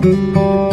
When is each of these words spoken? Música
Música 0.00 0.67